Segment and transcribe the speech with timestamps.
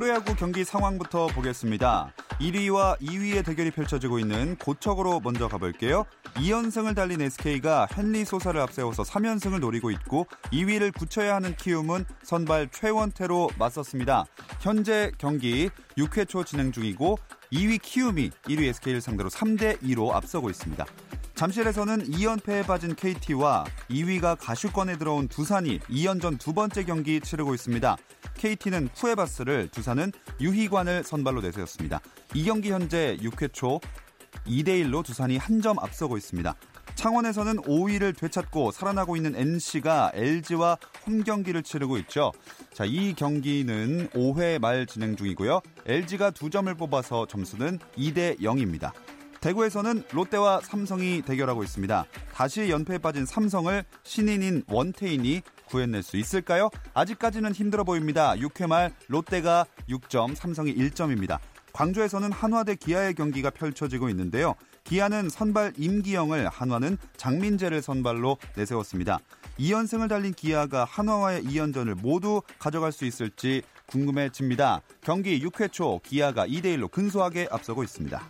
[0.00, 2.10] 프로야구 경기 상황부터 보겠습니다.
[2.40, 6.06] 1위와 2위의 대결이 펼쳐지고 있는 고척으로 먼저 가볼게요.
[6.36, 13.50] 2연승을 달린 SK가 hen리 소사를 앞세워서 3연승을 노리고 있고 2위를 굳혀야 하는 키움은 선발 최원태로
[13.58, 14.24] 맞섰습니다.
[14.60, 15.68] 현재 경기
[15.98, 17.18] 6회 초 진행 중이고
[17.52, 20.86] 2위 키움이 1위 SK를 상대로 3대 2로 앞서고 있습니다.
[21.34, 27.96] 잠실에서는 2연패에 빠진 KT와 2위가 가슈권에 들어온 두산이 2연전 두 번째 경기 치르고 있습니다.
[28.40, 32.00] KT는 쿠에바스를 두산은 유희관을 선발로 내세웠습니다.
[32.34, 33.80] 이 경기 현재 6회 초
[34.46, 36.54] 2대1로 두산이 한 점 앞서고 있습니다.
[36.94, 42.32] 창원에서는 5위를 되찾고 살아나고 있는 NC가 LG와 홈 경기를 치르고 있죠.
[42.72, 45.60] 자, 이 경기는 5회 말 진행 중이고요.
[45.84, 48.92] LG가 2점을 뽑아서 점수는 2대 0입니다.
[49.42, 52.06] 대구에서는 롯데와 삼성이 대결하고 있습니다.
[52.32, 56.68] 다시 연패에 빠진 삼성을 신인인 원태인이 구해낼 수 있을까요?
[56.92, 58.34] 아직까지는 힘들어 보입니다.
[58.34, 61.38] 6회 말 롯데가 6점, 삼성이 1점입니다.
[61.72, 64.54] 광주에서는 한화 대 기아의 경기가 펼쳐지고 있는데요.
[64.84, 69.20] 기아는 선발 임기영을 한화는 장민재를 선발로 내세웠습니다.
[69.58, 74.80] 2연승을 달린 기아가 한화와의 2연전을 모두 가져갈 수 있을지 궁금해집니다.
[75.02, 78.20] 경기 6회 초 기아가 2대1로 근소하게 앞서고 있습니다.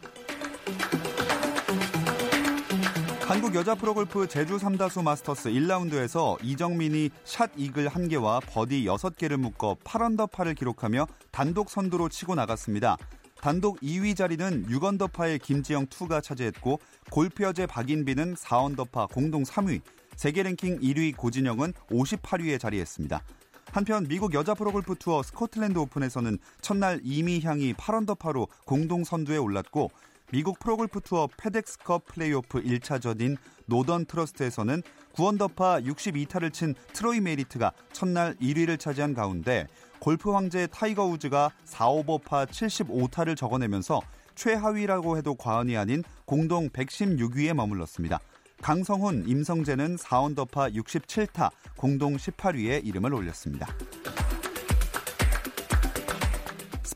[3.30, 10.56] 한국 여자 프로골프 제주 삼다수 마스터스 1라운드에서 이정민이 샷 이글 1개와 버디 6개를 묶어 8언더파를
[10.56, 12.96] 기록하며 단독 선두로 치고 나갔습니다.
[13.40, 16.80] 단독 2위 자리는 6언더파의 김지영 2가 차지했고
[17.12, 19.80] 골프여제 박인비는 4언더파 공동 3위,
[20.16, 23.22] 세계 랭킹 1위 고진영은 58위에 자리했습니다.
[23.70, 29.92] 한편 미국 여자 프로골프 투어 스코틀랜드 오픈에서는 첫날 이미향이 8언더파로 공동 선두에 올랐고
[30.32, 33.36] 미국 프로골프 투어 페덱스컵 플레이오프 1차전인
[33.66, 34.82] 노던 트러스트에서는
[35.14, 39.66] 9언더파 62타를 친 트로이 메리트가 첫날 1위를 차지한 가운데
[39.98, 44.00] 골프 황제 타이거 우즈가 4오버파 75타를 적어내면서
[44.36, 48.20] 최하위라고 해도 과언이 아닌 공동 116위에 머물렀습니다.
[48.62, 53.66] 강성훈, 임성재는 4언더파 67타 공동 18위에 이름을 올렸습니다.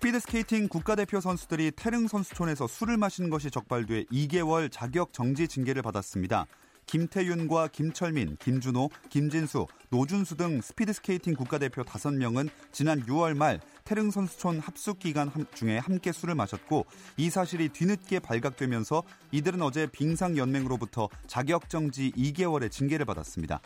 [0.04, 6.44] 스피드 스케이팅 국가대표 선수들이 태릉 선수촌에서 술을 마신 것이 적발돼 2개월 자격 정지 징계를 받았습니다.
[6.84, 14.58] 김태윤과 김철민, 김준호, 김진수, 노준수 등 스피드 스케이팅 국가대표 5명은 지난 6월 말 태릉 선수촌
[14.58, 16.84] 합숙 기간 중에 함께 술을 마셨고
[17.16, 23.62] 이 사실이 뒤늦게 발각되면서 이들은 어제 빙상연맹으로부터 자격정지 2개월의 징계를 받았습니다.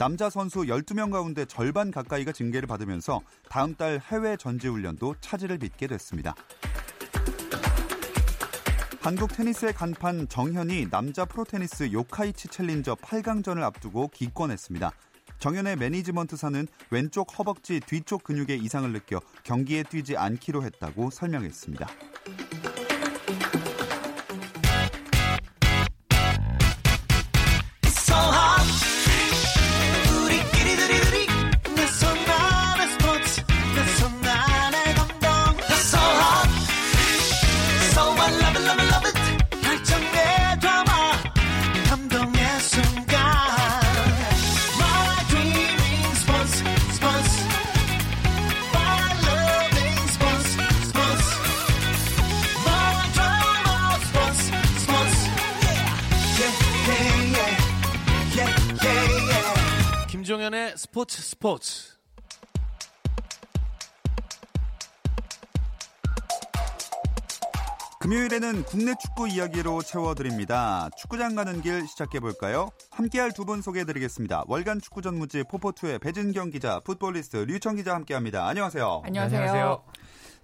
[0.00, 6.34] 남자 선수 12명 가운데 절반 가까이가 징계를 받으면서 다음 달 해외 전지훈련도 차질을 빚게 됐습니다.
[9.02, 14.90] 한국 테니스의 간판 정현이 남자 프로테니스 요카이치 챌린저 8강전을 앞두고 기권했습니다.
[15.38, 21.86] 정현의 매니지먼트사는 왼쪽 허벅지 뒤쪽 근육에 이상을 느껴 경기에 뛰지 않기로 했다고 설명했습니다.
[61.00, 61.96] 스포츠 스포츠.
[68.00, 70.88] 금요일에는 국내 축구 이야기로 채워드립니다.
[70.96, 72.70] 축구장 가는 길 시작해볼까요?
[72.90, 74.44] 함께할 두 분 소개해드리겠습니다.
[74.46, 78.46] 월간 축구 전무지 포포투의 배진경 기자, 풋볼리스트 류청 기자 함께합니다.
[78.46, 79.02] 안녕하세요.
[79.04, 79.40] 안녕하세요.
[79.40, 79.84] 안녕하세요.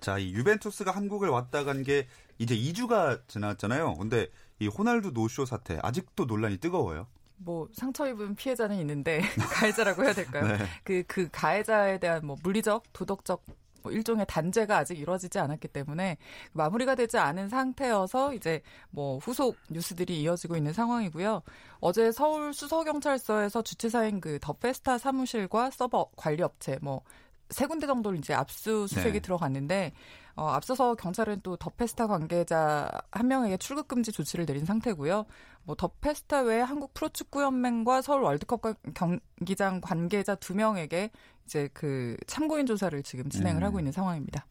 [0.00, 2.06] 자, 이 유벤투스가 한국을 왔다 간 게
[2.38, 3.94] 이제 2주가 지났잖아요.
[3.94, 4.28] 근데
[4.58, 7.06] 이 호날두 노쇼 사태 아직도 논란이 뜨거워요.
[7.38, 9.20] 뭐 상처 입은 피해자는 있는데
[9.52, 10.46] 가해자라고 해야 될까요?
[10.46, 10.64] 네.
[10.84, 13.44] 그, 그 가해자에 대한 뭐 물리적, 도덕적
[13.82, 16.16] 뭐 일종의 단죄가 아직 이루어지지 않았기 때문에
[16.52, 18.60] 마무리가 되지 않은 상태여서 이제
[18.90, 21.42] 뭐 후속 뉴스들이 이어지고 있는 상황이고요.
[21.78, 27.02] 어제 서울 수서경찰서에서 주최사인 그 더 페스타 사무실과 서버 관리 업체 뭐
[27.50, 29.20] 세 군데 정도를 이제 압수수색이 네.
[29.20, 29.92] 들어갔는데
[30.34, 35.24] 어, 앞서서 경찰은 또 더페스타 관계자 한 명에게 출국 금지 조치를 내린 상태고요.
[35.64, 41.10] 뭐 더페스타 외에 한국 프로축구 연맹과 서울 월드컵 관- 경기장 관계자 두 명에게
[41.46, 43.66] 이제 그 참고인 조사를 지금 진행을 음.
[43.66, 44.44] 하고 있는 상황입니다.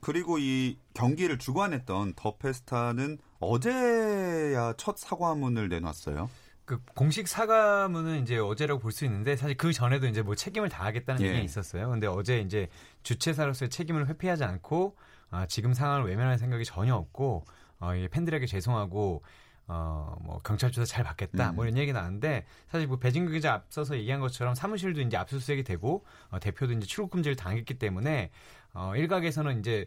[0.00, 6.28] 그리고 이 경기를 주관했던 더 페스타는 어제야 첫 사과문을 내놨어요.
[6.64, 11.22] 그 공식 사과문은 이제 어제라고 볼 수 있는데 사실 그 전에도 이제 뭐 책임을 다하겠다는
[11.22, 11.26] 예.
[11.26, 11.90] 얘기가 있었어요.
[11.90, 12.68] 근데 어제 이제
[13.02, 14.96] 주최사로서의 책임을 회피하지 않고
[15.30, 17.44] 아, 지금 상황을 외면할 생각이 전혀 없고
[17.80, 19.22] 어, 이 팬들에게 죄송하고
[19.68, 21.56] 어, 뭐 경찰 조사 잘 받겠다 음.
[21.56, 26.04] 뭐 이런 얘기 나왔는데 사실 뭐 배진규 기자 앞서서 얘기한 것처럼 사무실도 이제 압수수색이 되고
[26.30, 28.30] 어, 대표도 이제 출국 금지를 당했기 때문에
[28.74, 29.86] 어, 일각에서는 이제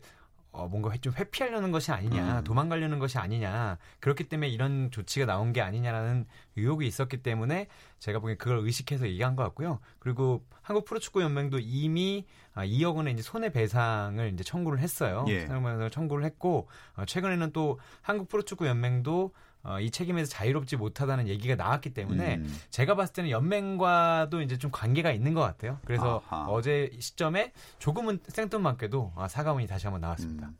[0.55, 2.43] 어, 뭔가 좀 회피하려는 것이 아니냐, 음.
[2.43, 6.25] 도망가려는 것이 아니냐, 그렇기 때문에 이런 조치가 나온 게 아니냐라는
[6.55, 7.67] 의혹이 있었기 때문에
[7.99, 9.79] 제가 보기엔 그걸 의식해서 얘기한 것 같고요.
[9.99, 15.25] 그리고 한국 프로축구 연맹도 이미 아, 2억 원의 이제 손해배상을 이제 청구를 했어요.
[15.27, 15.45] 예.
[15.45, 19.33] 손해배상을 청구를 했고 어, 최근에는 또 한국 프로축구 연맹도
[19.65, 22.59] 어, 이 책임에서 자유롭지 못하다는 얘기가 나왔기 때문에 음.
[22.69, 25.79] 제가 봤을 때는 연맹과도 이제 좀 관계가 있는 것 같아요.
[25.85, 26.45] 그래서 아하.
[26.47, 30.47] 어제 시점에 조금은 생뚱맞게도 아, 사과문이 다시 한번 나왔습니다.
[30.47, 30.57] 음.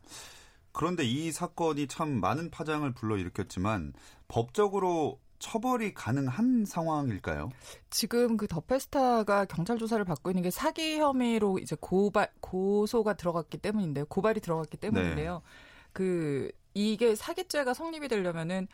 [0.72, 3.94] 그런데 이 사건이 참 많은 파장을 불러일으켰지만
[4.28, 7.50] 법적으로 처벌이 가능한 상황일까요?
[7.90, 14.06] 지금 그 더페스타가 경찰 조사를 받고 있는 게 사기 혐의로 이제 고발 고소가 들어갔기 때문인데요.
[14.06, 15.42] 고발이 들어갔기 때문인데요.
[15.92, 18.68] 그 이게 사기죄가 성립이 되려면은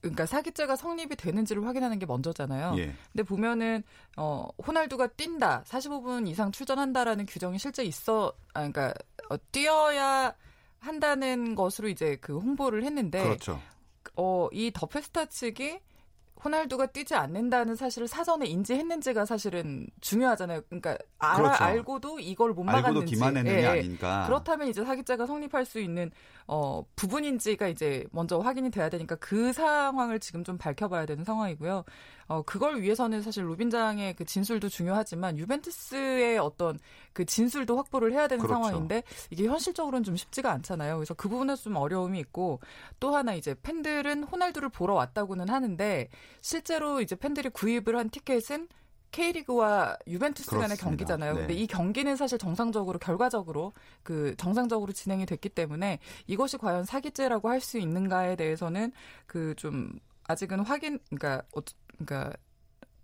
[0.00, 2.74] 그러니까 사기죄가 성립이 되는지를 확인하는 게 먼저잖아요.
[2.78, 2.94] 예.
[3.12, 3.82] 근데 보면은
[4.16, 5.62] 어 호날두가 뛴다.
[5.66, 8.94] 45분 이상 출전한다라는 규정이 실제 있어 아 그러니까
[9.28, 10.34] 어, 뛰어야
[10.78, 13.60] 한다는 것으로 이제 그 홍보를 했는데 그렇죠.
[14.16, 15.78] 어, 이 더페스타 측이
[16.44, 20.62] 호날두가 뛰지 않는다는 사실을 사전에 인지했는지가 사실은 중요하잖아요.
[20.68, 21.64] 그러니까 알아, 그렇죠.
[21.64, 23.14] 알고도 이걸 못 알고도 막았는지.
[23.14, 23.66] 기만했느냐 예, 예.
[23.66, 24.24] 아닌가.
[24.26, 26.10] 그렇다면 이제 사기죄가 성립할 수 있는
[26.46, 31.84] 어, 부분인지가 이제 먼저 확인이 돼야 되니까 그 상황을 지금 좀 밝혀봐야 되는 상황이고요.
[32.30, 36.78] 어, 그걸 위해서는 사실 로빈장의 그 진술도 중요하지만 유벤투스의 어떤
[37.12, 38.62] 그 진술도 확보를 해야 되는 그렇죠.
[38.62, 40.94] 상황인데 이게 현실적으로는 좀 쉽지가 않잖아요.
[40.94, 42.60] 그래서 그 부분에서 좀 어려움이 있고
[43.00, 46.08] 또 하나 이제 팬들은 호날두를 보러 왔다고는 하는데
[46.40, 48.68] 실제로 이제 팬들이 구입을 한 티켓은
[49.10, 50.76] K리그와 유벤투스 간의.
[50.76, 51.32] 경기잖아요.
[51.34, 51.38] 네.
[51.40, 53.72] 근데 이 경기는 사실 정상적으로 결과적으로
[54.04, 55.98] 그 정상적으로 진행이 됐기 때문에
[56.28, 58.92] 이것이 과연 사기죄라고 할 수 있는가에 대해서는
[59.26, 59.90] 그 좀
[60.30, 61.60] 아직은 확인 그러니까 어,
[62.04, 62.36] 그러니까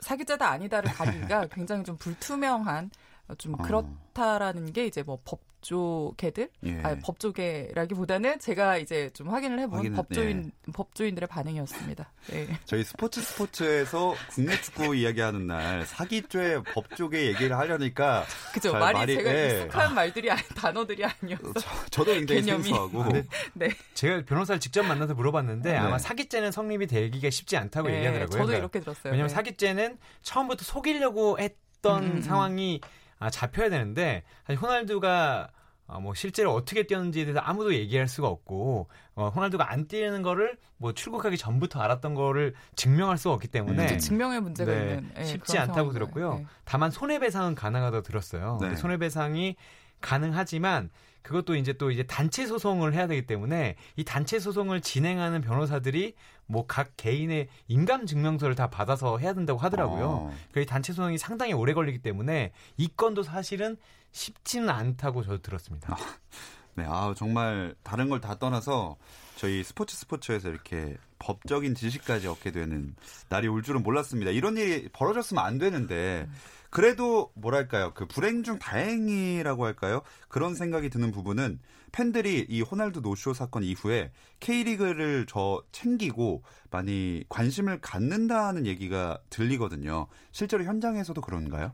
[0.01, 2.91] 사기죄다 아니다를 가리기가 굉장히 좀 불투명한 어,
[3.39, 3.57] 좀 어.
[3.59, 6.81] 그렇다라는 게 이제 뭐 법조계들 예.
[6.85, 12.13] 아 법조계라기보다는 제가 이제 좀 확인을 해본 확인은, 법조인 법조인들의 반응이었습니다.
[12.31, 12.47] 네.
[12.67, 19.15] 저희 스포츠 스포츠에서 국내 축구 이야기하는 날 사기죄 법조계 얘기를 하려니까 그죠 잘 말이, 말이-
[19.17, 19.47] 제가 예.
[19.65, 21.53] 익숙한 말들이 아니, 단어들이 아니어서
[21.91, 22.63] 저, 도 굉장히 개념이.
[22.63, 23.25] 생소하고 아, 네.
[23.55, 23.69] 네.
[23.95, 25.77] 제가 변호사를 직접 만나서 물어봤는데 네.
[25.77, 28.31] 아마 사기죄는 성립이 되기가 쉽지 않다고 네, 얘기하더라고요.
[28.31, 29.11] 저도 그러니까 이렇게 들었어요.
[29.13, 29.35] 왜냐하면 네.
[29.35, 32.23] 사기죄는 처음부터 속이려고 했던 음, 음, 음.
[32.23, 32.81] 상황이
[33.19, 35.51] 아, 잡혀야 되는데 사실 호날두가
[35.89, 40.59] 어, 뭐 실제로 어떻게 뛰었는지에 대해서 아무도 얘기할 수가 없고 어, 호날두가 안 뛰는 거를
[40.79, 43.99] 뭐 출국하기 전부터 알았던 거를 증명할 수가 없기 때문에 음.
[43.99, 46.35] 증명의 문제가 네, 있는 예, 쉽지 않다고 들었고요.
[46.35, 46.47] 네.
[46.65, 48.59] 다만 손해배상은 가능하다고 들었어요.
[48.61, 48.75] 네.
[48.75, 49.57] 손해배상이
[50.01, 50.91] 가능하지만
[51.27, 56.15] 그것도 이제 또 이제 단체 소송을 해야 되기 때문에 이 단체 소송을 진행하는 변호사들이
[56.47, 60.07] 뭐 각 개인의 인감 증명서를 다 받아서 해야 된다고 하더라고요.
[60.07, 60.35] 어.
[60.53, 63.77] 그 단체 소송이 상당히 오래 걸리기 때문에 이 건도 사실은
[64.13, 65.97] 쉽지는 않다고 저도 들었습니다.
[66.77, 68.97] 네, 아 정말 다른 걸 다 떠나서
[69.37, 72.95] 저희 스포츠 스포츠에서 이렇게 법적인 지식까지 얻게 되는
[73.29, 74.31] 날이 올 줄은 몰랐습니다.
[74.31, 76.29] 이런 일이 벌어졌으면 안 되는데
[76.71, 81.59] 그래도 뭐랄까요 그 불행 중 다행이라고 할까요 그런 생각이 드는 부분은
[81.93, 90.07] 팬들이 이 호날두 노쇼 사건 이후에 K리그를 저 챙기고 많이 관심을 갖는다는 얘기가 들리거든요.
[90.33, 91.73] 실제로 현장에서도 그런가요?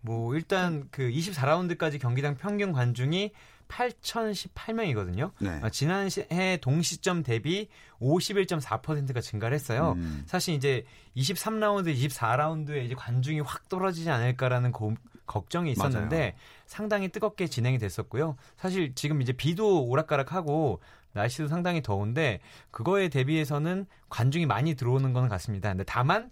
[0.00, 3.32] 뭐 일단 그 24라운드까지 경기당 평균 관중이
[3.74, 5.30] 8,018명이거든요.
[5.38, 5.58] 네.
[5.62, 7.68] 아, 지난해 동시점 대비
[8.00, 9.94] 51.4%가 증가를 했어요.
[9.96, 10.22] 음.
[10.26, 10.84] 사실 이제
[11.16, 14.94] 23라운드, 24라운드에 이제 관중이 확 떨어지지 않을까라는 고-
[15.26, 16.32] 걱정이 있었는데 맞아요.
[16.66, 18.36] 상당히 뜨겁게 진행이 됐었고요.
[18.56, 20.80] 사실 지금 이제 비도 오락가락하고
[21.12, 22.40] 날씨도 상당히 더운데
[22.70, 25.70] 그거에 대비해서는 관중이 많이 들어오는 건 같습니다.
[25.70, 26.30] 근데 다만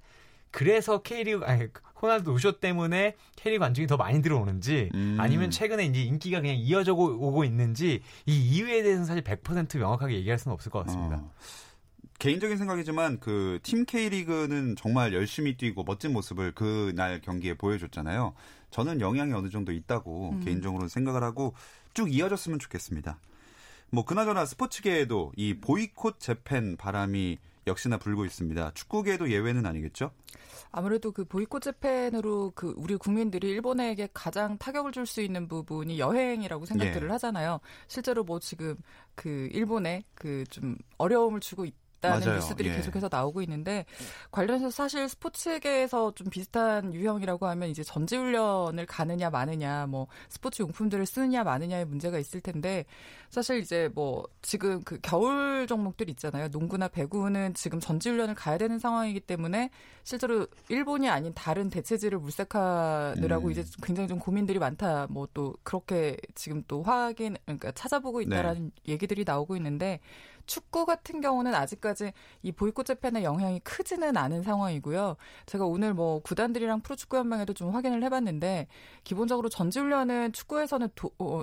[0.53, 1.67] 그래서 K리그 아니
[2.01, 5.17] 호날두 우쇼 때문에 K리그 관중이 더 많이 들어오는지 음.
[5.19, 10.39] 아니면 최근에 이제 인기가 그냥 이어져 오고 있는지 이 이유에 대해서는 사실 100% 명확하게 얘기할
[10.39, 11.17] 수는 없을 것 같습니다.
[11.17, 11.31] 어.
[12.19, 18.35] 개인적인 생각이지만 그 팀 K리그는 정말 열심히 뛰고 멋진 모습을 그날 경기에 보여줬잖아요.
[18.71, 20.41] 저는 영향이 어느 정도 있다고 음.
[20.45, 21.55] 개인적으로는 생각을 하고
[21.95, 23.19] 쭉 이어졌으면 좋겠습니다.
[23.91, 28.73] 뭐 그나저나 스포츠계에도 이 보이콧 재팬 바람이 역시나 불고 있습니다.
[28.75, 30.11] 축구계도 예외는 아니겠죠?
[30.71, 36.65] 아무래도 그 보이콧 재팬으로 그 우리 국민들이 일본에게 가장 타격을 줄 수 있는 부분이 여행이라고
[36.65, 37.13] 생각들을 예.
[37.13, 37.61] 하잖아요.
[37.89, 38.77] 실제로 뭐 지금
[39.15, 42.37] 그 일본에 그 좀 어려움을 주고 있 다는 맞아요.
[42.37, 42.77] 뉴스들이 예.
[42.77, 43.85] 계속해서 나오고 있는데
[44.31, 51.43] 관련해서 사실 스포츠계에서 좀 비슷한 유형이라고 하면 이제 전지훈련을 가느냐 마느냐 뭐 스포츠 용품들을 쓰느냐
[51.43, 52.85] 마느냐의 문제가 있을 텐데
[53.31, 56.49] 사실 이제 뭐 지금 그 겨울 종목들 있잖아요.
[56.49, 59.71] 농구나 배구는 지금 전지훈련을 가야 되는 상황이기 때문에
[60.05, 63.51] 실제로 일본이 아닌 다른 대체지를 물색하느라고 음.
[63.51, 65.07] 이제 굉장히 좀 고민들이 많다.
[65.09, 68.25] 뭐 또 그렇게 지금 또 확인 그러니까 찾아보고 네.
[68.27, 70.01] 있다라는 얘기들이 나오고 있는데
[70.47, 75.17] 축구 같은 경우는 아직까지 이 보이콧 재팬의 영향이 크지는 않은 상황이고요.
[75.47, 78.69] 제가 오늘 뭐 구단들이랑 프로축구 연맹에도 좀 확인을 해봤는데
[79.05, 81.43] 기본적으로 전지훈련은 축구에서는 도, 어,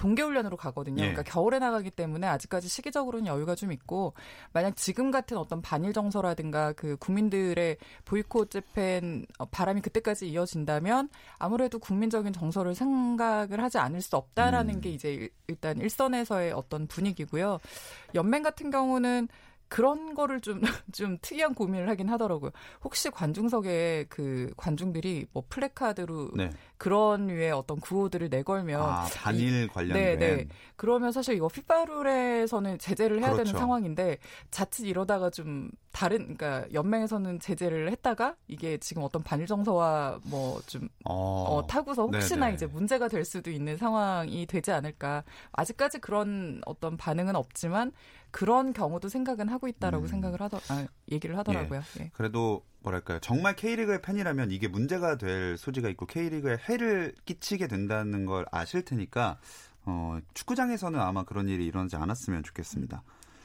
[0.00, 1.02] 동계훈련으로 가거든요.
[1.02, 1.08] 예.
[1.12, 4.14] 그러니까 겨울에 나가기 때문에 아직까지 시기적으로는 여유가 좀 있고
[4.54, 7.76] 만약 지금 같은 어떤 반일 정서라든가 그 국민들의
[8.06, 14.80] 보이콧 재팬 어, 바람이 그때까지 이어진다면 아무래도 국민적인 정서를 생각을 하지 않을 수 없다라는 음.
[14.80, 17.58] 게 이제 일- 일단 일선에서의 어떤 분위기고요.
[18.14, 19.28] 연맹 같은 경우는
[19.70, 20.60] 그런 거를 좀,
[20.92, 22.50] 좀 특이한 고민을 하긴 하더라고요.
[22.82, 26.50] 혹시 관중석에 그 관중들이 뭐 플래카드로 네.
[26.76, 30.18] 그런 류의 어떤 구호들을 내걸면 아, 반일 관련된.
[30.18, 30.48] 네, 네.
[30.74, 33.44] 그러면 사실 이거 피파룰에서는 제재를 해야 그렇죠.
[33.44, 34.18] 되는 상황인데
[34.50, 41.44] 자칫 이러다가 좀 다른 그러니까 연맹에서는 제재를 했다가 이게 지금 어떤 반일 정서와 뭐좀 어.
[41.48, 42.54] 어, 타고서 혹시나 네네.
[42.54, 45.22] 이제 문제가 될 수도 있는 상황이 되지 않을까.
[45.52, 47.92] 아직까지 그런 어떤 반응은 없지만
[48.30, 50.08] 그런 경우도 생각은 하고 있다라고 음.
[50.08, 51.82] 생각을 하더 아, 얘기를 하더라고요.
[52.00, 52.10] 예.
[52.12, 58.46] 그래도 뭐랄까요 정말 K리그의 팬이라면 이게 문제가 될 소지가 있고 K리그에 해를 끼치게 된다는 걸
[58.50, 59.38] 아실 테니까
[59.84, 63.02] 어, 축구장에서는 아마 그런 일이 일어나지 않았으면 좋겠습니다.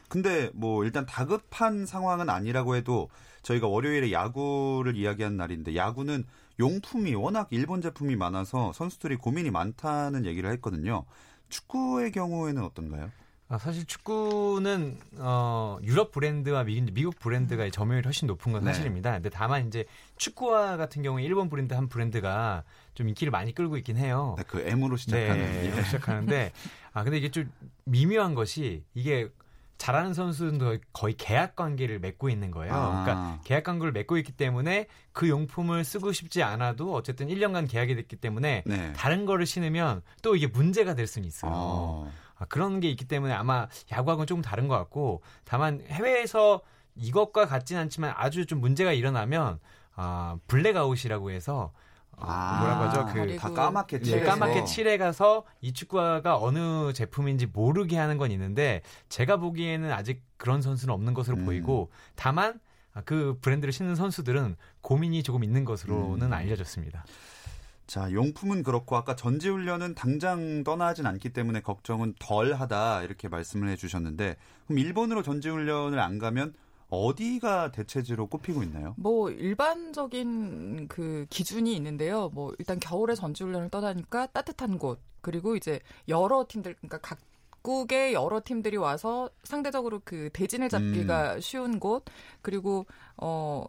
[0.07, 3.09] 근데 뭐 일단 다급한 상황은 아니라고 해도
[3.41, 6.25] 저희가 월요일에 야구를 이야기한 날인데 야구는
[6.59, 11.05] 용품이 워낙 일본 제품이 많아서 선수들이 고민이 많다는 얘기를 했거든요.
[11.49, 13.11] 축구의 경우에는 어떤가요?
[13.47, 18.73] 아, 사실 축구는 어, 유럽 브랜드와 미, 미국 브랜드가 점유율이 훨씬 높은 건 네.
[18.73, 19.11] 사실입니다.
[19.13, 19.85] 근데 다만 이제
[20.17, 22.63] 축구화 같은 경우에 일본 브랜드 한 브랜드가
[22.95, 24.33] 좀 인기를 많이 끌고 있긴 해요.
[24.39, 25.83] 네, 그 M으로 시작하는 네, 예.
[25.83, 26.51] 시작하는데
[26.93, 27.51] 아 근데 이게 좀
[27.83, 29.29] 미묘한 것이 이게
[29.77, 32.73] 잘하는 선수는 거의- 거의 계약 관계를 맺고 있는 거예요.
[32.73, 33.03] 아.
[33.03, 38.15] 그러니까 계약 관계를 맺고 있기 때문에 그 용품을 쓰고 싶지 않아도 어쨌든 1년간 계약이 됐기
[38.15, 38.93] 때문에 네.
[38.93, 41.51] 다른 거를 신으면 또 이게 문제가 될 수는 있어요.
[41.53, 42.09] 어.
[42.09, 46.61] 아, 그런 게 있기 때문에 아마 야구하고는 조금 다른 것 같고 다만 해외에서
[46.95, 49.59] 이것과 같진 않지만 아주 좀 문제가 일어나면
[49.95, 51.71] 아, 블랙아웃이라고 해서
[52.17, 53.05] 어, 아, 뭐라고 하죠?
[53.07, 54.25] 그 그리고- 다 까맣게 예, 칠해서.
[54.25, 60.61] 까맣게 칠해 가서 이 축구화가 어느 제품인지 모르게 하는 건 있는데 제가 보기에는 아직 그런
[60.61, 61.45] 선수는 없는 것으로 음.
[61.45, 62.59] 보이고 다만
[62.93, 66.33] 아, 그 브랜드를 신는 선수들은 고민이 조금 있는 것으로는 음.
[66.33, 67.03] 알려졌습니다.
[67.87, 73.75] 자, 용품은 그렇고 아까 전지훈련은 당장 떠나진 않기 때문에 걱정은 덜 하다 이렇게 말씀을 해
[73.75, 76.55] 주셨는데 그럼 일본으로 전지훈련을 안 가면
[76.89, 78.95] 어디가 대체지로 꼽히고 있나요?
[78.97, 82.29] 뭐 일반적인 그 기준이 있는데요.
[82.33, 88.77] 뭐 일단 겨울에 전지훈련을 떠나니까 따뜻한 곳 그리고 이제 여러 팀들 그러니까 각국의 여러 팀들이
[88.77, 92.05] 와서 상대적으로 그 대진을 잡기가 쉬운 곳
[92.41, 92.85] 그리고
[93.17, 93.65] 어.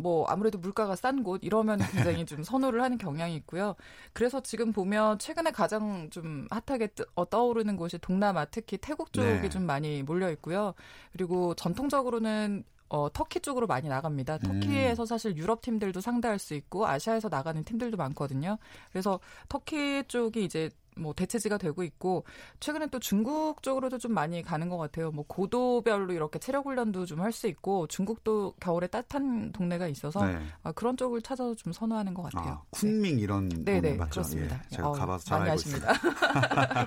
[0.00, 3.74] 뭐 아무래도 물가가 싼 곳 이러면 굉장히 좀 선호를 하는 경향이 있고요.
[4.12, 9.40] 그래서 지금 보면 최근에 가장 좀 핫하게 뜨, 어, 떠오르는 곳이 동남아 특히 태국 쪽에
[9.40, 9.48] 네.
[9.48, 10.74] 좀 많이 몰려 있고요.
[11.12, 14.38] 그리고 전통적으로는 어, 터키 쪽으로 많이 나갑니다.
[14.38, 18.58] 터키에서 사실 유럽 팀들도 상대할 수 있고 아시아에서 나가는 팀들도 많거든요.
[18.90, 22.24] 그래서 터키 쪽이 이제 뭐 대체지가 되고 있고
[22.60, 25.10] 최근에 또 중국 쪽으로도 좀 많이 가는 것 같아요.
[25.10, 30.38] 뭐 고도별로 이렇게 체력 훈련도 좀 할 수 있고 중국도 겨울에 따뜻한 동네가 있어서 네.
[30.62, 32.52] 아, 그런 쪽을 찾아서 좀 선호하는 것 같아요.
[32.54, 34.10] 아, 쿤밍 이런 네, 네, 곳 맞죠?
[34.10, 34.62] 그렇습니다.
[34.72, 35.92] 예, 제가 어, 가봐서 잘 알고 아십니다.
[35.92, 36.86] 있습니다.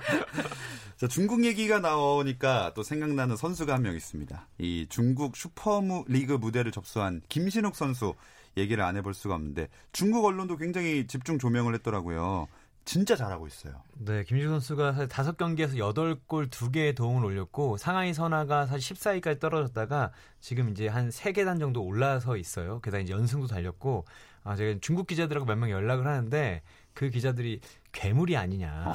[0.96, 4.48] 자, 중국 얘기가 나오니까 또 생각나는 선수가 한 명 있습니다.
[4.58, 8.14] 이 중국 슈퍼리그 무대를 접수한 김신욱 선수
[8.56, 12.46] 얘기를 안 해볼 수가 없는데 중국 언론도 굉장히 집중 조명을 했더라고요.
[12.84, 13.82] 진짜 잘하고 있어요.
[13.94, 18.94] 네, 김민식 선수가 사실 다섯 경기에서 여덟 골 두 개의 도움을 올렸고 상하이 선화가 사실
[18.96, 20.10] 14위까지 떨어졌다가
[20.40, 22.80] 지금 이제 한 세 계단 정도 올라서 있어요.
[22.80, 24.04] 게다가 이제 연승도 달렸고
[24.44, 26.62] 아 제가 중국 기자들하고 몇 명 연락을 하는데
[26.92, 27.60] 그 기자들이
[27.92, 28.92] 괴물이 아니냐.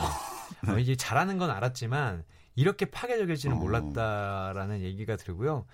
[0.67, 2.23] 어, 이게 잘하는 건 알았지만
[2.55, 3.59] 이렇게 파괴적일지는 어.
[3.59, 5.65] 몰랐다라는 얘기가 들고요.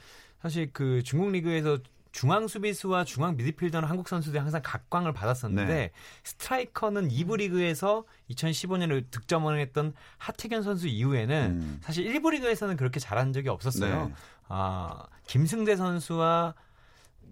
[0.42, 1.80] 사실 그 중국 리그에서
[2.14, 5.92] 중앙 수비수와 중앙 미드필더는 한국 선수들이 항상 각광을 받았었는데 네.
[6.24, 11.80] 스트라이커는 2부 리그에서 2015년에 득점을 했던 하태견 선수 이후에는 음.
[11.82, 14.08] 사실 1부 리그에서는 그렇게 잘한 적이 없었어요.
[14.08, 14.14] 네.
[14.48, 16.54] 아, 김승대 선수와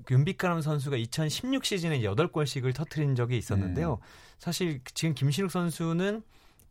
[0.09, 3.99] 윤빛가람 선수가 2016 시즌에 8골씩을 터트린 적이 있었는데요.
[4.01, 4.05] 음.
[4.39, 6.23] 사실 지금 김신욱 선수는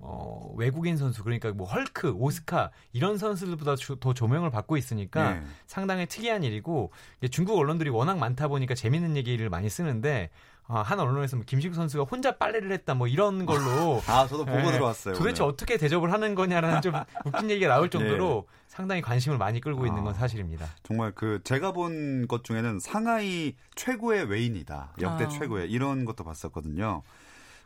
[0.02, 5.42] 어, 외국인 선수 그러니까 뭐 헐크, 오스카 이런 선수들보다 주- 더 조명을 받고 있으니까 네.
[5.66, 6.90] 상당히 특이한 일이고
[7.30, 10.30] 중국 언론들이 워낙 많다 보니까 재밌는 얘기를 많이 쓰는데
[10.72, 14.56] 아, 한 언론에서 뭐 김신욱 선수가 혼자 빨래를 했다 뭐 이런 걸로 아, 저도 보고
[14.58, 14.72] 네.
[14.72, 15.14] 들어왔어요.
[15.16, 15.52] 도대체 오늘.
[15.52, 16.94] 어떻게 대접을 하는 거냐라는 좀
[17.26, 20.16] 웃긴 얘기가 나올 정도로 상당히 관심을 많이 끌고 있는 건 아.
[20.16, 20.66] 사실입니다.
[20.84, 24.94] 정말 그 제가 본 것 중에는 상하이 최고의 외인이다.
[25.00, 25.28] 역대 아.
[25.28, 27.02] 최고의 이런 것도 봤었거든요.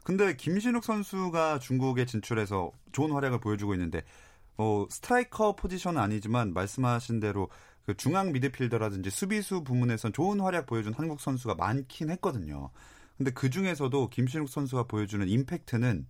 [0.05, 4.03] 근데 김신욱 선수가 중국에 진출해서 좋은 활약을 보여주고 있는데
[4.57, 7.49] 어, 스트라이커 포지션은 아니지만 말씀하신 대로
[7.85, 12.71] 그 중앙 미드필더라든지 수비수 부문에선 좋은 활약 보여준 한국 선수가 많긴 했거든요.
[13.17, 16.07] 근데 그 중에서도 김신욱 선수가 보여주는 임팩트는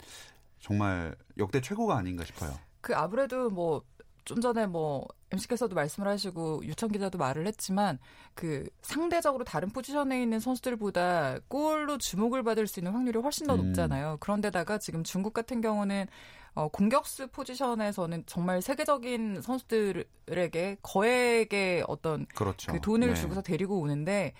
[0.60, 2.54] 정말 역대 최고가 아닌가 싶어요.
[2.82, 3.82] 그 아무래도 뭐
[4.24, 7.98] 좀 전에 뭐 MC께서도 말씀을 하시고 유청 기자도 말을 했지만
[8.34, 13.66] 그 상대적으로 다른 포지션에 있는 선수들보다 골로 주목을 받을 수 있는 확률이 훨씬 더 음.
[13.66, 14.18] 높잖아요.
[14.20, 16.06] 그런데다가 지금 중국 같은 경우는
[16.54, 22.72] 어, 공격수 포지션에서는 정말 세계적인 선수들에게 거액의 어떤 그렇죠.
[22.72, 23.14] 그 돈을 네.
[23.14, 24.34] 주고서 데리고 오는데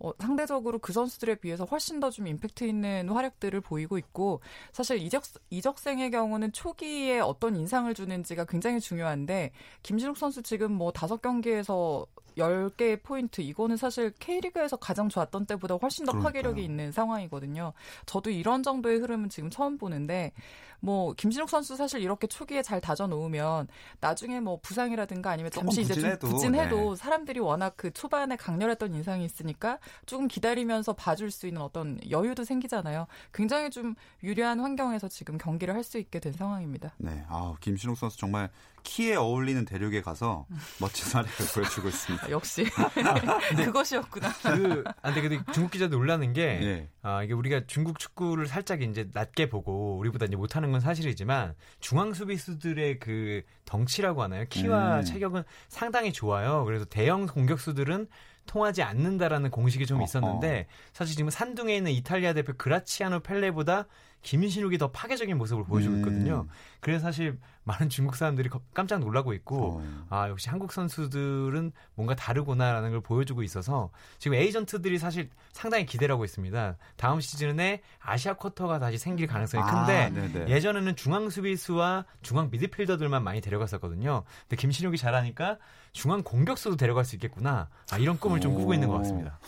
[0.00, 4.40] 어, 상대적으로 그 선수들에 비해서 훨씬 더 좀 임팩트 있는 활약들을 보이고 있고
[4.72, 9.52] 사실 이적 이적생의 경우는 초기에 어떤 인상을 주는지가 굉장히 중요한데
[9.82, 12.06] 김진욱 선수 지금 뭐 다섯 경기에서
[12.38, 16.32] 10개의 포인트 이거는 사실 K리그에서 가장 좋았던 때보다 훨씬 더 그러니까요.
[16.32, 17.72] 파괴력이 있는 상황이거든요.
[18.06, 20.32] 저도 이런 정도의 흐름은 지금 처음 보는데
[20.80, 23.68] 뭐 김진욱 선수 사실 이렇게 초기에 잘 다져 놓으면
[24.00, 26.96] 나중에 뭐 부상이라든가 아니면 잠시 이제 좀 부진해도, 부진해도 네.
[26.96, 33.06] 사람들이 워낙 그 초반에 강렬했던 인상이 있으니까 조금 기다리면서 봐줄 수 있는 어떤 여유도 생기잖아요.
[33.32, 36.92] 굉장히 좀 유리한 환경에서 지금 경기를 할 수 있게 된 상황입니다.
[36.98, 38.50] 네, 아 김신욱 선수 정말
[38.82, 40.46] 키에 어울리는 대륙에 가서
[40.80, 42.26] 멋진 활약을 보여주고 있습니다.
[42.26, 42.64] 아, 역시
[43.64, 44.32] 그것이었구나.
[44.42, 46.88] 그, 아, 근데 근데 중국 기자들 놀라는 게, 예.
[47.02, 52.14] 아, 이게 우리가 중국 축구를 살짝 이제 낮게 보고, 우리보다 이제 못하는 건 사실이지만, 중앙
[52.14, 54.44] 수비수들의 그 덩치라고 하나요?
[54.48, 55.04] 키와 음.
[55.04, 56.64] 체격은 상당히 좋아요.
[56.64, 58.08] 그래서 대형 공격수들은
[58.50, 60.02] 통하지 않는다라는 공식이 좀.
[60.02, 63.86] 있었는데, 사실 지금 산둥에 있는 이탈리아 대표 그라치아노 펠레보다
[64.22, 65.98] 김신욱이 더 파괴적인 모습을 보여주고 음.
[66.00, 66.46] 있거든요.
[66.80, 70.06] 그래서 사실 많은 중국 사람들이 거- 깜짝 놀라고 있고, 어.
[70.10, 76.24] 아, 역시 한국 선수들은 뭔가 다르구나라는 걸 보여주고 있어서 지금 에이전트들이 사실 상당히 기대를 하고
[76.24, 76.76] 있습니다.
[76.96, 80.12] 다음 시즌에 아시아 쿼터가 다시 생길 가능성이 큰데
[80.44, 80.48] 아.
[80.48, 84.24] 예전에는 중앙 수비수와 중앙 미드필더들만 많이 데려갔었거든요.
[84.48, 85.58] 근데 김신욱이 잘하니까
[85.92, 87.68] 중앙 공격수도 데려갈 수 있겠구나.
[87.90, 89.38] 아, 이런 꿈을 좀 꾸고 있는 것 같습니다.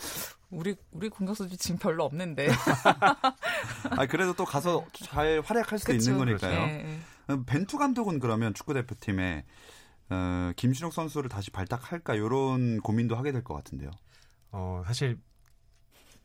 [0.53, 2.47] 우리 우리 공격수들이 지금 별로 없는데.
[3.91, 6.11] 아 그래도 또 가서 잘 활약할 수도 그쵸?
[6.11, 6.65] 있는 거니까요.
[6.65, 6.99] 네.
[7.29, 9.45] 음, 벤투 감독은 그러면 축구 대표팀에
[10.09, 13.89] 어, 김신욱 선수를 다시 발탁할까 이런 고민도 하게 될 것 같은데요.
[14.51, 15.17] 어, 사실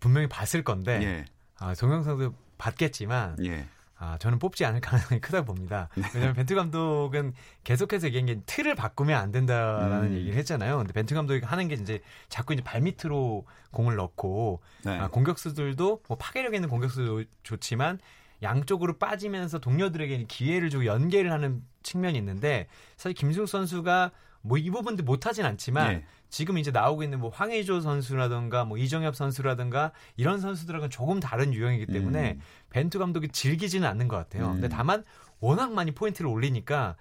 [0.01, 1.25] 분명히 봤을 건데 예,
[1.59, 3.67] 아, 동영상도 봤겠지만 예,
[4.01, 5.89] 아, 저는 뽑지 않을 가능성이 크다고 봅니다.
[6.15, 7.35] 왜냐하면 벤투 감독은
[7.65, 10.15] 계속해서 얘기한 게 틀을 바꾸면 안 된다라는 음.
[10.15, 10.79] 얘기를 했잖아요.
[10.79, 14.99] 근데 벤투 감독이 하는 게 이제 자꾸 이제 발밑으로 공을 넣고 네.
[14.99, 17.99] 아, 공격수들도 뭐 파괴력 있는 공격수도 좋지만
[18.43, 25.03] 양쪽으로 빠지면서 동료들에게 기회를 주고 연계를 하는 측면이 있는데 사실 김승욱 선수가 뭐 이 부분도
[25.05, 26.05] 못하진 않지만 예.
[26.31, 31.87] 지금 이제 나오고 있는 뭐 황의조 선수라든가 뭐 이정엽 선수라든가 이런 선수들하고는 조금 다른 유형이기
[31.87, 32.41] 때문에 음.
[32.71, 34.49] 벤투 감독이 즐기지는 않는 것 같아요.
[34.49, 34.53] 음.
[34.55, 35.05] 근데 다만
[35.41, 36.97] 워낙 많이 포인트를 올리니까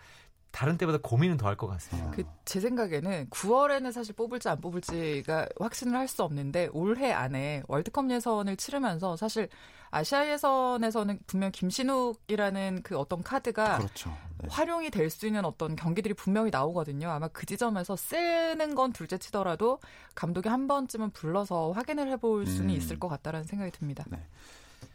[0.52, 2.12] 다른 때보다 고민은 더 할 것 같습니다.
[2.12, 8.10] 그 제 생각에는 9월에는 사실 뽑을지 안 뽑을지가 확신을 할 수 없는데 올해 안에 월드컵
[8.10, 9.50] 예선을 치르면서 사실
[9.92, 14.16] 아시아 예선에서는 분명 김신욱이라는 그 어떤 카드가 그렇죠.
[14.40, 14.48] 네.
[14.50, 17.10] 활용이 될 수 있는 어떤 경기들이 분명히 나오거든요.
[17.10, 19.80] 아마 그 지점에서 쓰는 건 둘째 치더라도
[20.16, 22.76] 감독이 한 번쯤은 불러서 확인을 해볼 수는 음.
[22.76, 24.06] 있을 것 같다라는 생각이 듭니다.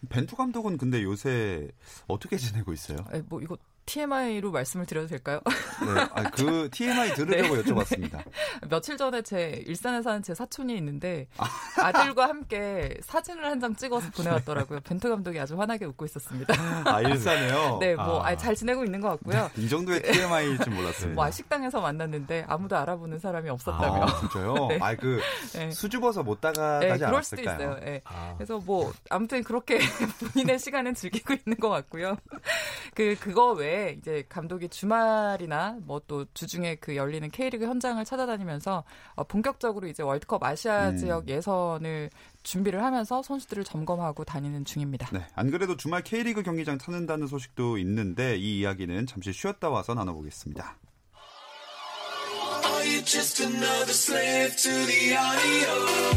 [0.08, 1.68] 벤투 감독은 근데 요새
[2.08, 2.98] 어떻게 지내고 있어요?
[3.12, 5.40] 에, 뭐 이거 TMI로 말씀을 드려도 될까요?
[5.44, 7.62] 네, 아, 그 TMI 들으려고 네.
[7.62, 8.22] 여쭤봤습니다.
[8.68, 11.26] 며칠 전에 제 일산에 사는 제 사촌이 있는데
[11.78, 14.80] 아 들과 함께 사진을 한 장 찍어서 보내왔더라고요.
[14.80, 16.52] 벤투 감독이 아주 환하게 웃고 있었습니다.
[16.84, 17.78] 아, 일사네요.
[17.80, 18.34] 네, 뭐 아.
[18.36, 19.48] 잘 지내고 있는 것 같고요.
[19.56, 21.14] 이 정도의 TMI일 줄 몰랐습니다.
[21.14, 24.02] 뭐 식당에서 만났는데 아무도 알아보는 사람이 없었다며.
[24.04, 24.54] 아, 진짜요?
[24.70, 24.78] 네.
[24.80, 25.20] 아, 그
[25.54, 25.70] 네.
[25.70, 27.72] 수줍어서 못 네, 다가가지 그럴 수도 않았을까요?
[27.78, 27.86] 있어요.
[27.86, 28.00] 예.
[28.04, 29.78] 아, 그래서 뭐 아무튼 그렇게
[30.34, 32.16] 본인의 시간은 즐기고 있는 것 같고요.
[32.94, 39.24] 그 그거 외에 이제 감독이 주말이나 뭐 또 주중에 그 열리는 K리그 현장을 찾아다니면서 어,
[39.24, 40.96] 본격적으로 이제 월드컵 아시아 음.
[40.96, 42.10] 지역 예선을
[42.42, 45.08] 준비를 하면서 선수들을 점검하고 다니는 중입니다.
[45.12, 50.76] 네, 안 그래도 주말 K리그 경기장 찾는다는 소식도 있는데 이 이야기는 잠시 쉬었다 와서 나눠보겠습니다.
[52.64, 56.12] Are you just another slave to the audio?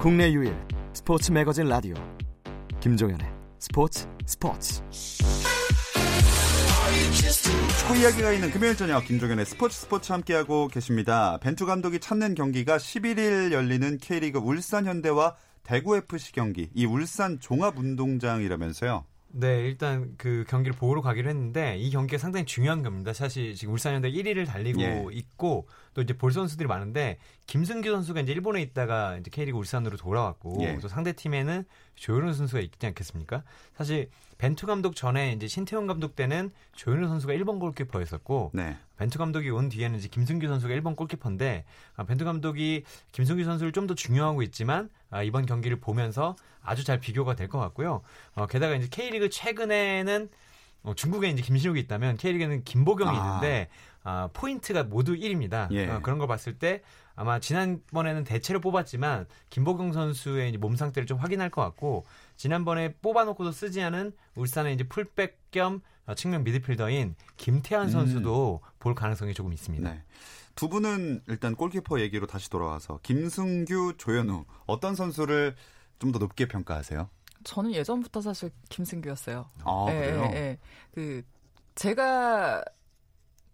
[0.00, 0.54] 국내 유일
[0.92, 1.94] 스포츠 매거진 라디오
[2.80, 3.26] 김종현의
[3.58, 4.82] 스포츠 스포츠
[7.78, 11.38] 축구 이야기가 있는 금요일 저녁 김종현의 스포츠 스포츠 함께하고 계십니다.
[11.40, 16.68] 벤투 감독이 찾는 경기가 11일 열리는 K리그 울산 현대와 대구 FC 경기.
[16.74, 19.04] 이 울산 종합운동장이라면서요.
[19.32, 23.12] 네, 일단 그 경기를 보러 가기로 했는데 이 경기가 상당히 중요한 겁니다.
[23.12, 25.04] 사실 지금 울산현대 1위를 달리고 예.
[25.12, 30.58] 있고 또 이제 볼 선수들이 많은데 김승규 선수가 이제 일본에 있다가 이제 K리그 울산으로 돌아왔고
[30.62, 30.78] 예.
[30.78, 33.44] 또 상대 팀에는 조현우 선수가 있지 않겠습니까?
[33.76, 38.74] 사실 벤투 감독 전에 이제 신태용 감독 때는 조현우 선수가 1번 골키퍼였었고 네.
[38.96, 41.64] 벤투 감독이 온 뒤에는 이제 김승규 선수가 1번 골키퍼인데
[41.96, 47.00] 아, 벤투 감독이 김승규 선수를 좀 더 중요하고 있지만 아, 이번 경기를 보면서 아주 잘
[47.00, 48.00] 비교가 될 것 같고요.
[48.34, 50.30] 어, 게다가 이제 K리그 최근에는
[50.84, 53.22] 어, 중국에 이제 김신욱이 있다면 K리그에는 김보경이 아.
[53.22, 53.68] 있는데
[54.02, 55.70] 아, 포인트가 모두 1입니다.
[55.72, 55.86] 예.
[56.02, 56.82] 그런 걸 봤을 때
[57.14, 62.04] 아마 지난번에는 대체로 뽑았지만 김보경 선수의 이제 몸 상태를 좀 확인할 것 같고
[62.36, 67.90] 지난번에 뽑아놓고도 쓰지 않은 울산의 이제 풀백 겸 어, 측면 미드필더인 김태환 음.
[67.90, 69.90] 선수도 볼 가능성이 조금 있습니다.
[69.90, 70.02] 네.
[70.54, 75.54] 두 분은 일단 골키퍼 얘기로 다시 돌아와서 김승규, 조현우 어떤 선수를
[75.98, 77.08] 좀 더 높게 평가하세요?
[77.44, 79.48] 저는 예전부터 사실 김승규였어요.
[79.64, 80.30] 아, 예, 그래요?
[80.32, 80.58] 예, 예.
[80.94, 81.22] 그
[81.74, 82.64] 제가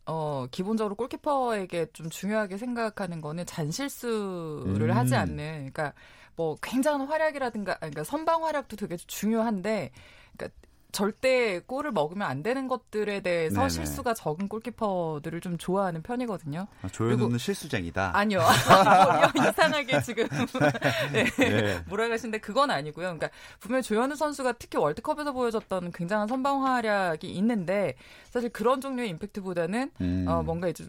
[0.07, 4.97] 어 기본적으로 골키퍼에게 좀 중요하게 생각하는 거는 잔실수를 음.
[4.97, 5.93] 하지 않는 그러니까
[6.37, 9.91] 뭐 굉장한 활약이라든가 그러니까 선방 활약도 되게 중요한데
[10.37, 10.57] 그러니까
[10.93, 13.69] 절대 골을 먹으면 안 되는 것들에 대해서 네네.
[13.69, 16.67] 실수가 적은 골키퍼들을 좀 좋아하는 편이거든요.
[16.83, 18.13] 아, 조현우는 실수쟁이다.
[18.15, 18.41] 아니요.
[19.35, 20.27] 뭐 이상하게 지금
[21.13, 21.25] 네.
[21.25, 21.81] 네.
[21.89, 23.05] 몰아가신데 그건 아니고요.
[23.05, 27.95] 그러니까 분명 히 조현우 선수가 특히 월드컵에서 보여줬던 굉장한 선방 활약이 있는데
[28.31, 30.25] 사실 그런 종류의 임팩트보다는 음.
[30.29, 30.87] 어, 뭔가 이제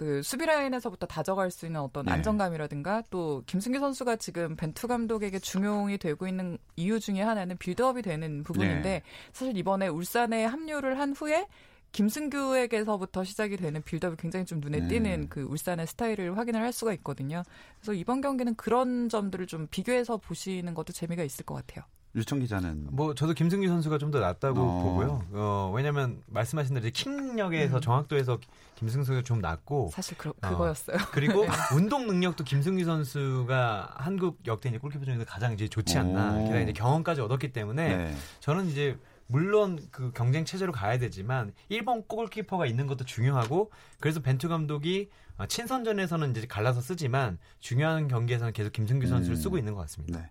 [0.00, 2.12] 그 수비 라인에서부터 다져갈 수 있는 어떤 네.
[2.12, 8.42] 안정감이라든가 또 김승규 선수가 지금 벤투 감독에게 중용이 되고 있는 이유 중에 하나는 빌드업이 되는
[8.42, 9.02] 부분인데 네.
[9.34, 11.46] 사실 이번에 울산에 합류를 한 후에
[11.92, 14.88] 김승규에게서부터 시작이 되는 빌드업이 굉장히 좀 눈에 네.
[14.88, 17.42] 띄는 그 울산의 스타일을 확인을 할 수가 있거든요.
[17.78, 21.84] 그래서 이번 경기는 그런 점들을 좀 비교해서 보시는 것도 재미가 있을 것 같아요.
[22.14, 24.82] 유청 기자는 뭐 저도 김승규 선수가 좀 더 낫다고 어.
[24.82, 25.24] 보고요.
[25.32, 27.80] 어, 왜냐면 말씀하신 대로 이제 킥력에서 음.
[27.80, 28.38] 정확도에서
[28.74, 30.48] 김승규 선수가 좀 낫고 사실 그, 어.
[30.48, 30.96] 그거였어요.
[31.12, 31.44] 그리고
[31.76, 36.34] 운동 능력도 김승규 선수가 한국 역대 이제 골키퍼 중에서 가장 이제 좋지 않나.
[36.34, 36.44] 오.
[36.44, 38.14] 게다가 이제 경험까지 얻었기 때문에 네.
[38.40, 43.70] 저는 이제 물론 그 경쟁 체제로 가야 되지만 1번 골키퍼가 있는 것도 중요하고
[44.00, 49.40] 그래서 벤투 감독이 어, 친선전에서는 이제 갈라서 쓰지만 중요한 경기에서는 계속 김승규 선수를 음.
[49.40, 50.18] 쓰고 있는 것 같습니다.
[50.18, 50.26] 네.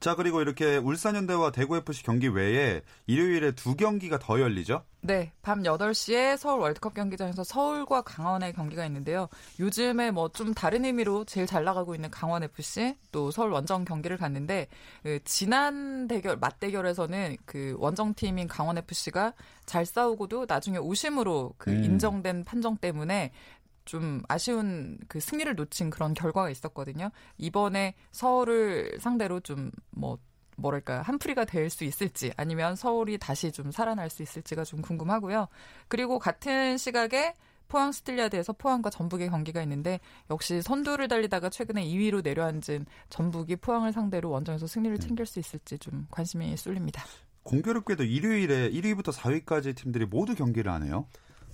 [0.00, 4.84] 자 그리고 이렇게 울산현대와 대구FC 경기 외에 일요일에 두 경기가 더 열리죠.
[5.00, 9.28] 네, 밤 8시에 서울 월드컵 경기장에서 서울과 강원의 경기가 있는데요.
[9.60, 14.16] 요즘에 뭐 좀 다른 의미로 제일 잘 나가고 있는 강원 FC 또 서울 원정 경기를
[14.16, 14.68] 갔는데
[15.02, 19.32] 그 지난 대결 맞대결에서는 그 원정 팀인 강원 FC가
[19.66, 21.84] 잘 싸우고도 나중에 오심으로 그 음.
[21.84, 23.32] 인정된 판정 때문에
[23.88, 27.10] 좀 아쉬운 그 승리를 놓친 그런 결과가 있었거든요.
[27.38, 30.18] 이번에 서울을 상대로 좀 뭐
[30.56, 35.48] 뭐랄까 한풀이가 될 수 있을지 아니면 서울이 다시 좀 살아날 수 있을지가 좀 궁금하고요.
[35.86, 37.34] 그리고 같은 시각에
[37.68, 44.30] 포항 스틸야드에서 포항과 전북의 경기가 있는데 역시 선두를 달리다가 최근에 2위로 내려앉은 전북이 포항을 상대로
[44.30, 47.04] 원정에서 승리를 챙길 수 있을지 좀 관심이 쏠립니다.
[47.42, 51.06] 공교롭게도 일요일에 1위부터 4위까지 팀들이 모두 경기를 하네요.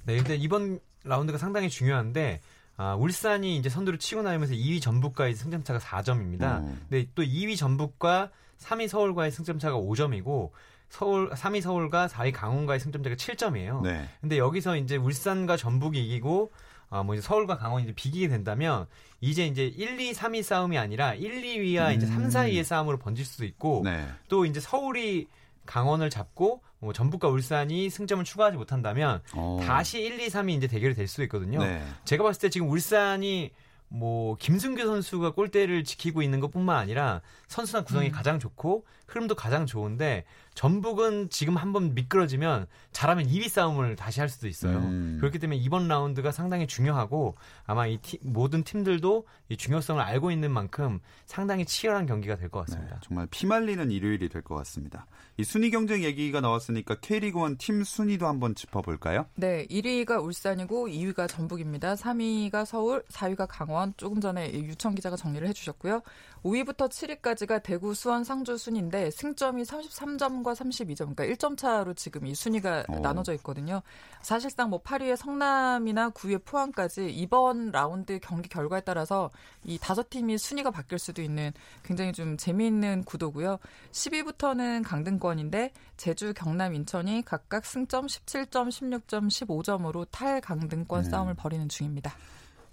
[0.04, 2.40] 네, 일단 이번 라운드가 상당히 중요한데
[2.76, 6.60] 아, 울산이 이제 선두를 치고 나면서 2위 전북과의 승점차가 4점입니다.
[6.60, 6.84] 음.
[6.88, 10.50] 근데 또 2위 전북과 3위 서울과의 승점차가 5점이고
[10.88, 13.82] 서울 3위 서울과 4위 강원과의 승점차가 7점이에요.
[13.82, 14.08] 네.
[14.20, 16.52] 근데 여기서 이제 울산과 전북이 이기고
[16.90, 18.86] 아, 뭐 이제 서울과 강원이 이제 비기게 된다면
[19.20, 23.44] 이제 이제 1, 2, 3위 싸움이 아니라 1, 2위와 이제 3, 4위의 싸움으로 번질 수도
[23.44, 24.06] 있고 네.
[24.28, 25.28] 또 이제 서울이
[25.66, 29.58] 강원을 잡고 뭐 전북과 울산이 승점을 추가하지 못한다면 어.
[29.62, 31.58] 다시 1, 2, 3이 이제 대결이 될 수도 있거든요.
[31.58, 31.82] 네.
[32.04, 33.50] 제가 봤을 때 지금 울산이
[33.88, 40.24] 뭐 김승규 선수가 골대를 지키고 있는 것뿐만 아니라 선수단 구성이 가장 좋고 흐름도 가장 좋은데
[40.54, 44.78] 전북은 지금 한번 미끄러지면 잘하면 2위 싸움을 다시 할 수도 있어요.
[44.78, 45.16] 음.
[45.20, 47.34] 그렇기 때문에 이번 라운드가 상당히 중요하고
[47.66, 52.72] 아마 이 팀- 모든 팀들도 이 중요성을 알고 있는 만큼 상당히 치열한 경기가 될것 네,
[52.72, 53.00] 같습니다.
[53.02, 55.06] 정말 피말리는 일요일이 될 것 같습니다.
[55.38, 59.26] 이 순위 경쟁 얘기가 나왔으니까 K리그 1 팀 순위도 한번 짚어볼까요?
[59.34, 61.94] 네, 1위가 울산이고 2위가 전북입니다.
[61.94, 63.94] 3위가 서울, 4위가 강원.
[63.96, 66.02] 조금 전에 이 유청 기자가 정리를 해주셨고요.
[66.44, 72.34] 5위부터 7위까지가 대구, 수원, 상주 순인데 승점이 33점 과 32점, 그러니까 1점 차로 지금 이
[72.34, 73.00] 순위가 오.
[73.00, 73.82] 나눠져 있거든요.
[74.20, 79.30] 사실상 뭐 8위의 성남이나 9위의 포항까지 이번 라운드 경기 결과에 따라서
[79.64, 81.52] 이 다섯 팀이 순위가 바뀔 수도 있는
[81.82, 83.58] 굉장히 좀 재미있는 구도고요.
[83.90, 91.10] 10위부터는 강등권인데 제주, 경남, 인천이 각각 승점 17점, 16점, 15점으로 탈강등권 네.
[91.10, 92.14] 싸움을 벌이는 중입니다.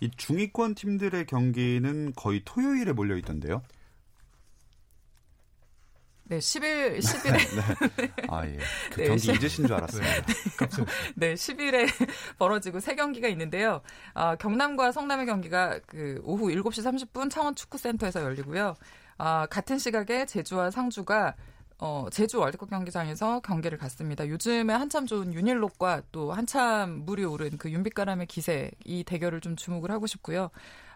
[0.02, 3.62] 이 중위권 팀들의 경기는 거의 토요일에 몰려 있던데요.
[6.32, 8.58] 네, 10일, 10일에, 아 예.
[8.94, 10.16] 그 네, 경기 시- 잊으신 줄 알았습니다.
[11.16, 11.86] 네, 10일에
[12.40, 13.82] 벌어지고 세 경기가 있는데요.
[14.14, 18.76] 아, 경남과 성남의 경기가 그 오후 7시 30분 창원 축구센터에서 열리고요.
[19.18, 21.36] 아, 같은 시각에 제주와 상주가
[21.80, 24.26] 어, 제주 월드컵 경기장에서 경기를 갔습니다.
[24.26, 29.92] 요즘에 한참 좋은 윤일록과 또 한참 물이 오른 그 윤빛가람의 기세 이 대결을 좀 주목을
[29.92, 30.50] 하고 싶고요.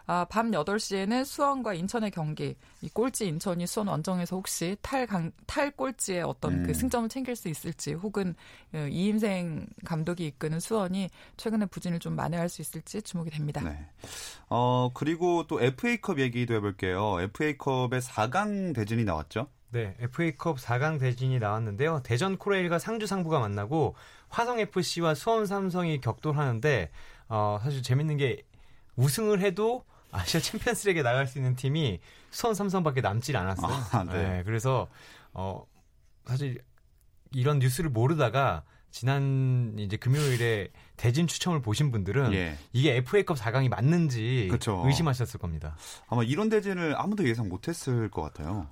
[0.06, 2.56] 아, 밤 8시에는 수원과 인천의 경기.
[2.80, 6.62] 이 꼴찌 인천이 수원 원정에서 혹시 탈강, 탈 꼴찌의 어떤 음.
[6.66, 8.34] 그 승점을 챙길 수 있을지 혹은
[8.72, 13.60] 어, 이임생 감독이 이끄는 수원이 최근에 부진을 좀 만회할 수 있을지 주목이 됩니다.
[13.62, 13.86] 네.
[14.48, 17.20] 어 그리고 또 FA컵 얘기도 해 볼게요.
[17.20, 19.48] FA컵의 4강 대진이 나왔죠.
[19.70, 22.02] 네, FA컵 4강 대진이 나왔는데요.
[22.04, 23.96] 대전 코레일과 상주 상부가 만나고
[24.28, 26.90] 화성 FC와 수원 삼성이 격돌하는데
[27.28, 28.44] 어, 사실 재밌는 게
[28.94, 33.72] 우승을 해도 아시아 챔피언스 리그에 나갈 수 있는 팀이 수원 삼성밖에 남질 않았어요.
[33.92, 34.42] 아, 네.
[34.44, 34.88] 그래서
[35.32, 35.64] 어,
[36.26, 36.58] 사실
[37.32, 42.56] 이런 뉴스를 모르다가 지난 이제 금요일에 대진 추첨을 보신 분들은 예.
[42.72, 44.82] 이게 FA컵 4강이 맞는지 그쵸.
[44.86, 45.76] 의심하셨을 겁니다.
[46.08, 48.68] 아마 이런 대진을 아무도 예상 못했을 것 같아요.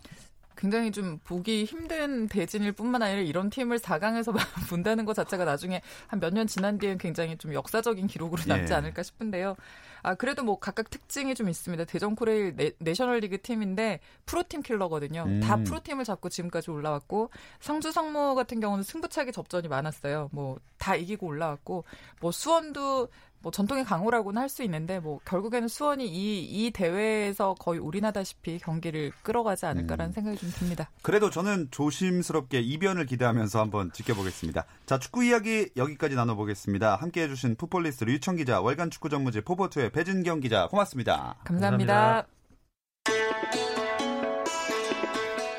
[0.56, 4.32] 굉장히 좀 보기 힘든 대진일 뿐만 아니라 이런 팀을 4강에서
[4.70, 8.76] 본다는 것 자체가 나중에 한 몇 년 지난 뒤엔 굉장히 좀 역사적인 기록으로 남지 예.
[8.76, 9.56] 않을까 싶은데요.
[10.04, 11.84] 아, 그래도 뭐 각각 특징이 좀 있습니다.
[11.86, 15.24] 대전 코레일 내, 내셔널리그 팀인데 프로팀 킬러거든요.
[15.26, 15.40] 음.
[15.40, 20.28] 다 프로팀을 잡고 지금까지 올라왔고 상주 상무 같은 경우는 승부차기 접전이 많았어요.
[20.32, 21.84] 뭐 다 이기고 올라왔고
[22.20, 23.08] 뭐 수원도
[23.44, 29.10] 뭐 전통의 강호라고는 할 수 있는데 뭐 결국에는 수원이 이, 이 대회에서 거의 올인하다시피 경기를
[29.22, 30.12] 끌어가지 않을까라는 음.
[30.12, 30.88] 생각이 좀 듭니다.
[31.02, 34.64] 그래도 저는 조심스럽게 이변을 기대하면서 한번 지켜보겠습니다.
[34.86, 36.94] 자, 축구 이야기 여기까지 나눠보겠습니다.
[36.96, 41.34] 함께 해 주신 풋볼리스트 류청 기자, 월간 축구 전무지 포포투의 배진경 기자, 고맙습니다.
[41.42, 42.26] 감사합니다.